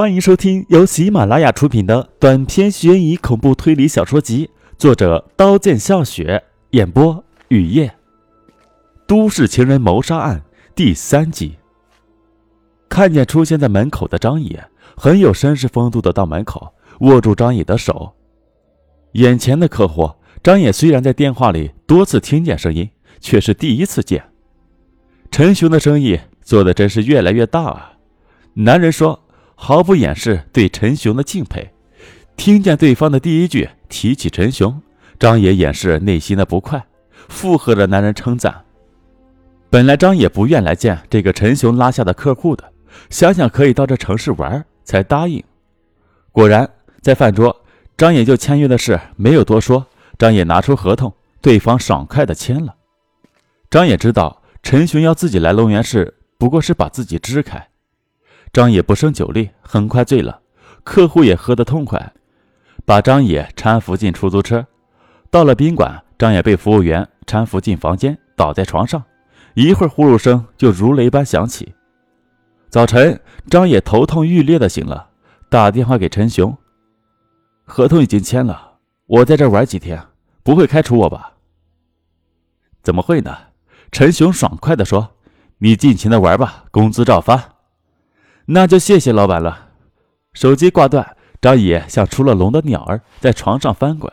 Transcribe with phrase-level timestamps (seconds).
[0.00, 7.94] 欢迎收听由喜马拉雅出品的短篇悬疑恐怖推理小说集，作者刀剑笑雪，演播雨夜。
[9.06, 10.42] 都市情人谋杀案
[10.74, 11.58] 第三集。
[12.88, 14.64] 看见出现在门口的张野，
[14.96, 18.14] 很有绅士风度的到门口握住张野的手。
[19.12, 20.10] 眼前的客户，
[20.42, 22.88] 张野虽然在电话里多次听见声音，
[23.20, 24.24] 却是第一次见。
[25.30, 27.92] 陈雄的生意做的真是越来越大啊！
[28.54, 29.20] 男人说。
[29.62, 31.70] 毫不掩饰对陈雄的敬佩。
[32.34, 34.80] 听见对方的第一句提起陈雄，
[35.18, 36.82] 张野掩饰内心的不快，
[37.28, 38.64] 附和着男人称赞。
[39.68, 42.72] 本来张野不愿来见这个陈雄拉下的客户的，
[43.10, 45.44] 想想可以到这城市玩，才答应。
[46.32, 46.68] 果然，
[47.02, 47.54] 在饭桌，
[47.98, 49.86] 张野就签约的事没有多说，
[50.18, 51.12] 张野拿出合同，
[51.42, 52.74] 对方爽快的签了。
[53.68, 57.68] 张野知道陈雄要自己来龙源市，不过是把自己支开。
[58.52, 60.40] 张野不胜酒力，很快醉了。
[60.82, 62.12] 客户也喝得痛快，
[62.84, 64.66] 把张野搀扶进出租车。
[65.30, 69.02] 到了宾馆，张野被服务员搀扶进房间，倒在床上。
[69.54, 71.74] 一会儿，呼噜声就如雷般响起。
[72.68, 75.10] 早晨，张野头痛欲裂的醒了，
[75.48, 76.56] 打电话给陈雄
[77.64, 80.02] ：“合同已经签了，我在这玩几天，
[80.42, 81.34] 不会开除我吧
[82.82, 83.36] ？”“怎么会呢？”
[83.92, 85.16] 陈雄爽快地说
[85.58, 87.56] ：“你尽情的玩吧，工资照发。”
[88.52, 89.68] 那就谢谢老板了。
[90.32, 94.12] 手机挂断，张野像出了笼的鸟儿，在床上翻滚。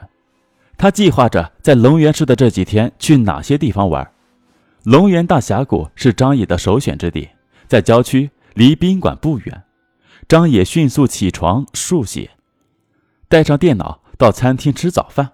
[0.77, 4.11] 他计划着在龙源市的这几天去哪些地方玩。
[4.83, 7.29] 龙源大峡谷是张野的首选之地，
[7.67, 9.63] 在郊区，离宾馆不远。
[10.27, 12.29] 张野迅速起床漱洗，
[13.27, 15.31] 带上电脑到餐厅吃早饭，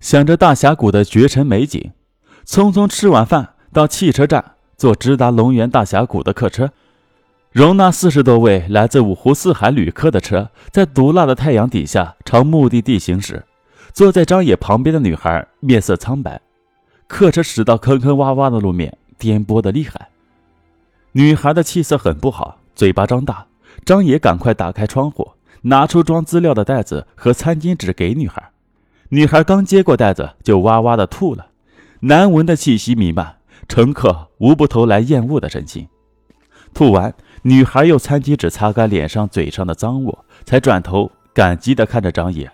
[0.00, 1.92] 想着大峡谷的绝尘美景，
[2.44, 6.72] 匆匆吃完饭，到汽车站坐直达龙源大峡谷的客车。
[7.50, 13.42] 容纳四十多位来自五湖四海旅客的车，在毒辣的太阳底下朝目的地行驶。
[13.94, 16.38] 坐在张野旁边的女孩面色苍白。
[17.06, 20.08] 客车驶到坑坑洼洼的路面，颠簸的厉害。
[21.12, 23.46] 女孩的气色很不好，嘴巴张大。
[23.86, 25.26] 张野赶快打开窗户，
[25.62, 28.50] 拿出装资料的袋子和餐巾纸给女孩。
[29.08, 31.46] 女孩刚接过袋子，就哇哇的吐了，
[32.00, 33.36] 难闻的气息弥漫，
[33.66, 35.88] 乘客无不投来厌恶的神情。
[36.74, 37.12] 吐完。
[37.42, 42.50] 女孩用餐巾纸擦干脸上、嘴上的脏物，才转头感激地看着张野。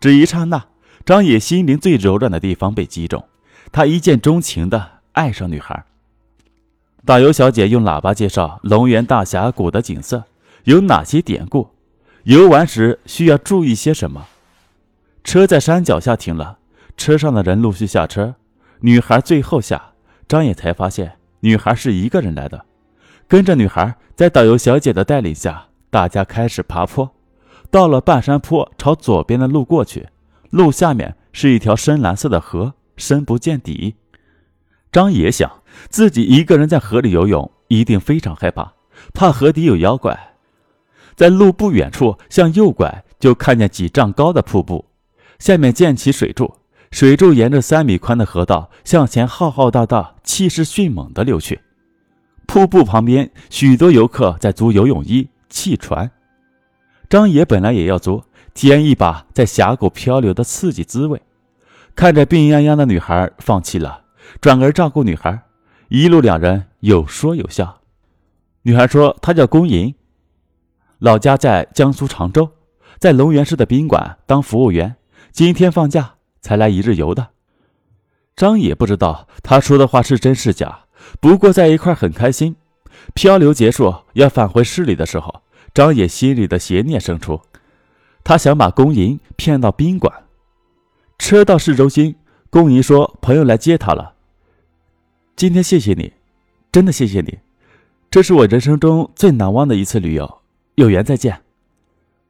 [0.00, 0.66] 只一刹那，
[1.04, 3.24] 张野心灵最柔软的地方被击中，
[3.70, 5.84] 他一见钟情地爱上女孩。
[7.04, 10.24] 导游小姐用喇叭介绍龙源大峡谷的景色，
[10.64, 11.68] 有哪些典故，
[12.24, 14.26] 游玩时需要注意些什么。
[15.24, 16.58] 车在山脚下停了，
[16.96, 18.34] 车上的人陆续下车，
[18.80, 19.92] 女孩最后下，
[20.26, 22.64] 张野才发现女孩是一个人来的。
[23.28, 27.14] 跟着女孩，在导游小姐的带领下，大家开始爬坡。
[27.70, 30.08] 到了半山坡，朝左边的路过去，
[30.48, 33.96] 路下面是一条深蓝色的河，深不见底。
[34.90, 38.72] 张野想，自己一个人在河里游泳，一定非常害怕，
[39.12, 40.34] 怕河底有妖怪。
[41.14, 44.86] 在路不远处，向右拐，就看见几丈高的瀑布，
[45.38, 46.54] 下面建起水柱，
[46.90, 51.60] 水柱沿着三米宽的河道向前浩浩荡荡、气势迅猛地流去。
[52.48, 56.10] 瀑布旁边，许多游客在租游泳衣、汽船。
[57.10, 61.20] 张野本来也要租，体验一把在峡谷漂流的刺激滋味。
[61.94, 64.02] 看着病殃殃的女孩，放弃了，
[64.40, 65.38] 转而照顾女孩。
[65.88, 67.82] 一路两人有说有笑。
[68.62, 69.94] 女孩说：“她叫龚莹，
[71.00, 72.50] 老家在江苏常州，
[72.98, 74.96] 在龙源市的宾馆当服务员。
[75.32, 77.28] 今天放假才来一日游的。”
[78.34, 80.86] 张野不知道她说的话是真是假。
[81.20, 82.56] 不过在一块很开心。
[83.14, 85.42] 漂流结束要返回市里的时候，
[85.72, 87.40] 张野心里的邪念生出，
[88.22, 90.12] 他想把龚莹骗到宾馆。
[91.18, 92.16] 车到市中心，
[92.50, 94.14] 龚莹说朋友来接他了。
[95.36, 96.12] 今天谢谢你，
[96.70, 97.38] 真的谢谢你，
[98.10, 100.40] 这是我人生中最难忘的一次旅游。
[100.74, 101.42] 有缘再见。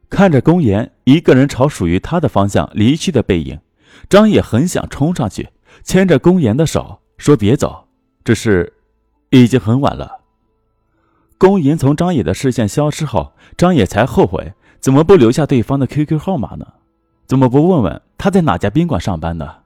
[0.09, 3.59] 看着龚岩一个人朝属于他的方向离去的背影，
[4.07, 5.49] 张野很想冲上去
[5.83, 7.88] 牵着龚岩的手说别走。
[8.29, 8.73] 只是，
[9.31, 10.19] 已经很晚了。
[11.39, 16.73] 龚莹从张野的视线消失后，张野才后悔，怎么不留下对方的 QQ 号码呢？
[17.25, 19.61] 怎么不问问他在哪家宾馆上班呢？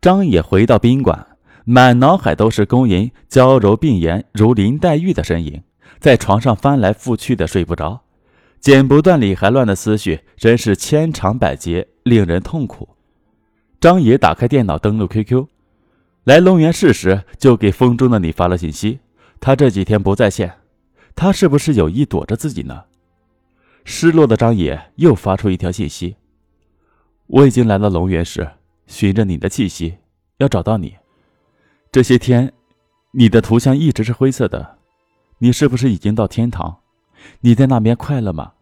[0.00, 1.36] 张野回到宾馆，
[1.66, 5.62] 满脑海都是龚莹娇柔并颜如林黛玉的身影，
[6.00, 8.04] 在床上翻来覆去的睡不着，
[8.58, 12.88] 剪不断理还乱的思绪真是千长百结，令人痛苦。
[13.78, 15.48] 张野打开电脑，登录 QQ。
[16.24, 19.00] 来龙源市时，就给风中的你发了信息。
[19.40, 20.58] 他这几天不在线，
[21.14, 22.84] 他是不是有意躲着自己呢？
[23.84, 26.16] 失落的张野又发出一条信息
[27.28, 28.50] ：“我已经来到龙源市，
[28.86, 29.98] 循着你的气息，
[30.38, 30.96] 要找到你。
[31.92, 32.50] 这些天，
[33.10, 34.78] 你的图像一直是灰色的，
[35.40, 36.78] 你是不是已经到天堂？
[37.40, 38.52] 你在那边快乐吗？”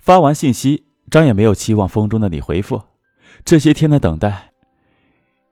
[0.00, 2.80] 发完信息，张野没有期望风中的你回复。
[3.44, 4.52] 这些天的等待，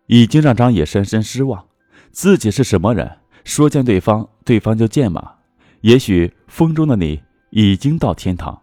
[0.06, 1.67] 已经让张野深深失望。
[2.11, 3.19] 自己是什么人？
[3.44, 5.35] 说见对方，对方就见吗？
[5.82, 8.61] 也许风中的你已经到天堂。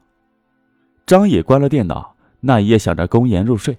[1.05, 3.77] 张野关了电脑，那一夜想着公颜入睡。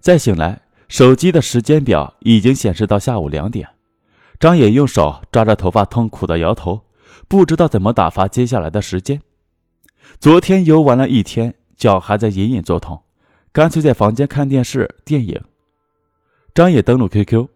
[0.00, 3.68] 再醒来，手机的时间表已经显示到下午两点。
[4.38, 6.82] 张野用手抓着头发，痛苦的摇头，
[7.26, 9.20] 不知道怎么打发接下来的时间。
[10.20, 13.02] 昨天游玩了一天，脚还在隐隐作痛，
[13.52, 15.42] 干脆在房间看电视电影。
[16.58, 17.46] 张野登录 QQ，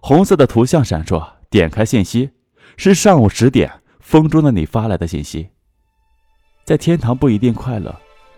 [0.00, 2.30] 红色的图像闪烁，点开信息，
[2.76, 3.68] 是上午十点
[3.98, 5.48] 风中的你发来的信息。
[6.64, 7.92] 在天堂不一定快乐，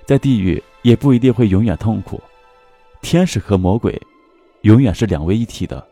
[0.07, 2.19] 在地狱也不一定会永远痛苦。
[3.03, 4.01] 天使和魔鬼，
[4.63, 5.87] 永远是两位一体的。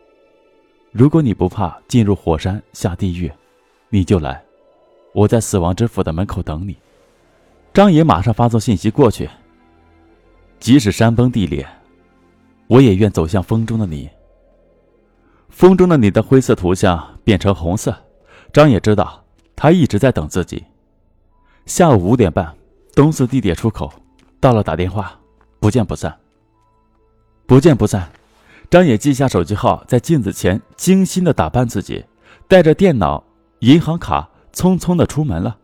[0.91, 3.31] 如果你不怕进入火山下地狱，
[3.91, 4.43] 你就来，
[5.13, 6.75] 我在死亡之府的门口等你。
[7.75, 9.29] 张野马上发送信息过去。
[10.59, 11.69] 即使山崩地裂，
[12.67, 14.09] 我也愿走向风中的你。
[15.49, 17.95] 风中的你的灰色图像变成红色，
[18.53, 19.25] 张野知道
[19.55, 20.65] 他一直在等自己。
[21.67, 22.55] 下午五点半，
[22.95, 23.93] 东四地铁出口
[24.41, 25.19] 到了，打电话，
[25.61, 26.17] 不见不散。
[27.47, 28.11] 不见不散。
[28.71, 32.05] 张野记下手机号，在镜子前精心的打扮自己，
[32.49, 33.25] 带着电脑、
[33.61, 35.59] 银行卡，匆匆的出门了。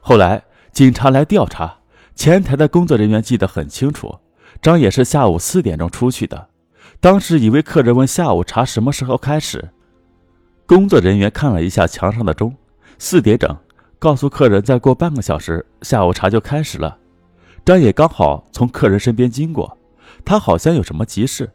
[0.00, 0.42] 后来。
[0.70, 1.78] 警察来调查，
[2.14, 4.16] 前台的工作人员记得很清楚，
[4.60, 6.48] 张也是下午四点钟出去的。
[7.00, 9.70] 当时一位客人问下午茶什么时候开始，
[10.66, 12.54] 工作人员看了一下墙上的钟，
[12.98, 13.56] 四点整，
[13.98, 16.98] 告诉客人再过半个小时下午茶就开始了。
[17.64, 19.76] 张野刚好从客人身边经过，
[20.24, 21.50] 他好像有什么急事。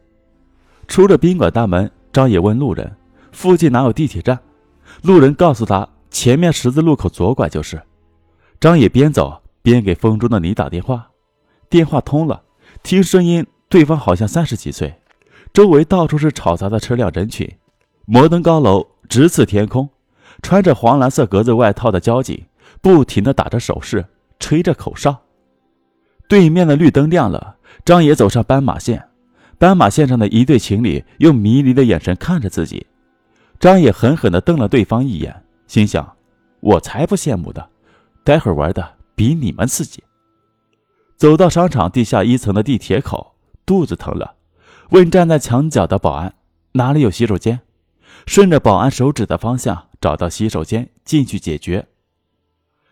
[0.86, 2.96] 出了宾馆大门，张野问路人
[3.32, 4.38] ：“附近哪有地铁站？”
[5.02, 7.82] 路人告诉他：“前面十字路口左拐就是。”
[8.60, 11.10] 张野边走边给风中的你打电话，
[11.68, 12.42] 电话通了，
[12.84, 14.94] 听声音，对方好像三十几岁，
[15.54, 17.50] 周围到处是吵杂的车辆人群，
[18.04, 19.88] 摩登高楼直刺天空，
[20.42, 22.44] 穿着黄蓝色格子外套的交警
[22.82, 24.04] 不停地打着手势，
[24.38, 25.18] 吹着口哨。
[26.28, 29.02] 对面的绿灯亮了，张野走上斑马线，
[29.56, 32.86] 斑马线上的一对情侣用迷离的眼神看着自己，
[33.58, 35.34] 张野狠狠地瞪了对方一眼，
[35.66, 36.14] 心想：
[36.60, 37.66] 我才不羡慕的。
[38.22, 40.04] 待会儿玩的比你们刺激。
[41.16, 43.34] 走到商场地下一层的地铁口，
[43.64, 44.34] 肚子疼了，
[44.90, 46.34] 问站在墙角的保安
[46.72, 47.60] 哪里有洗手间，
[48.26, 51.86] 顺着保安手指的方向找到洗手间，进去解决。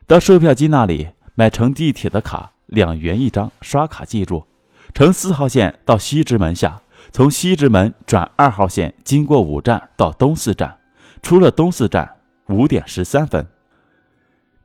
[0.07, 4.47] 到售票机那里买乘地铁的卡，两元一张，刷卡记住。
[4.95, 10.79] 乘四号线到西直门下，从西直门转二号线，经过五站到东四站，
[11.23, 12.17] 出了东四站
[12.49, 13.47] 五点十三分。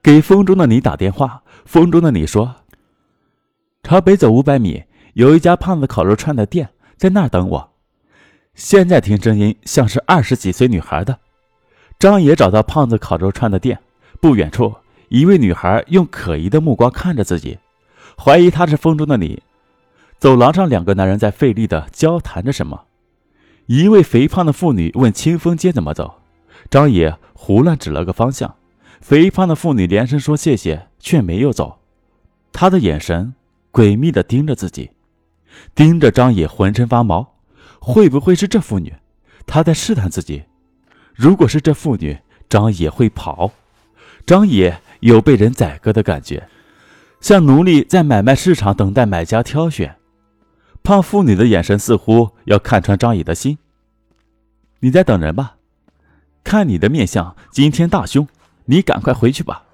[0.04, 2.56] 给风中的你打电话，风中的你说
[3.84, 7.74] ：“朝北走五百米，有一家胖子烤肉串的店，在那儿等我。”
[8.54, 11.20] 现在听声音像是二十几岁女孩的。
[12.00, 13.80] 张野找到胖子烤肉串的店，
[14.20, 14.76] 不远处
[15.10, 17.60] 一位女孩用可疑的目光看着自己，
[18.18, 19.42] 怀疑他是风中的你。
[20.18, 22.86] 走廊上两个男人在费力的交谈着什么。
[23.68, 26.16] 一位肥胖的妇女问清风街怎么走，
[26.70, 28.56] 张野胡乱指了个方向。
[29.00, 31.80] 肥胖的妇女连声说谢谢，却没有走。
[32.52, 33.36] 她的眼神
[33.78, 34.90] 诡秘地盯着自己，
[35.76, 37.36] 盯着张野，浑身发毛。
[37.80, 38.92] 会不会是这妇女？
[39.46, 40.46] 她在试探自己。
[41.14, 42.18] 如果是这妇女，
[42.50, 43.52] 张野会跑。
[44.26, 46.50] 张野有被人宰割的感觉，
[47.22, 49.96] 像奴隶在买卖市场等待买家挑选。
[50.82, 53.60] 胖妇女的眼神似乎要看穿张野的心。
[54.80, 55.58] 你在等人吧？
[56.44, 58.28] 看你的面相，今天大凶。
[58.66, 59.66] 你赶快回去吧。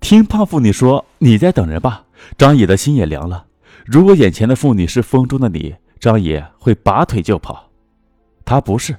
[0.00, 2.04] 听胖妇女说你在等人吧，
[2.36, 3.46] 张野的心也凉了。
[3.84, 7.70] 如果眼前的妇女是风中的你，张野会拔腿就跑。
[8.44, 8.96] 他不是。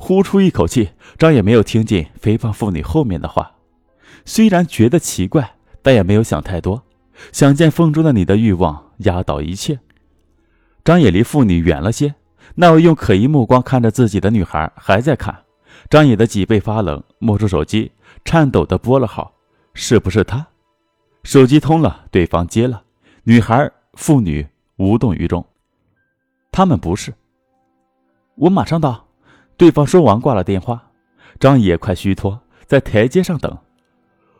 [0.00, 3.52] 呼出一口气，张野没有听见肥胖妇女后面的话。
[4.24, 6.84] 虽然觉得奇怪，但也没有想太多。
[7.32, 9.80] 想见风中的你的欲望压倒一切。
[10.84, 12.14] 张野离妇女远了些，
[12.54, 15.36] 那位用可疑目光看着自己的女孩还在看。
[15.90, 17.90] 张野的脊背发冷，摸出手机。
[18.24, 19.32] 颤抖的拨了号，
[19.74, 20.46] 是不是他？
[21.28, 22.82] 手机通了，对方接了，
[23.24, 25.44] 女孩、妇女无动于衷，
[26.50, 27.12] 他们不是。
[28.36, 29.06] 我马上到，
[29.58, 30.90] 对方说完挂了电话，
[31.38, 33.58] 张野快虚脱，在台阶上等。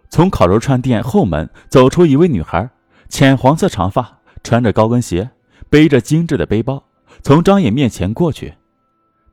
[0.09, 2.71] 从烤肉串店后门走出一位女孩，
[3.11, 5.29] 浅黄色长发，穿着高跟鞋，
[5.69, 6.83] 背着精致的背包。
[7.23, 8.55] 从张野面前过去，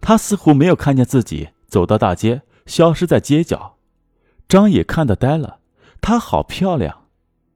[0.01, 3.77] 他似乎没有看见自己，走到大街，消失在街角。
[4.49, 5.59] 张野看得呆了，
[6.01, 7.03] 她好漂亮。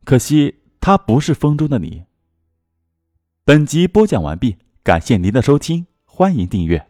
[0.04, 2.04] 可惜他不是风中的你。
[3.44, 6.88] 本集播讲完毕感谢您的收听欢迎订阅。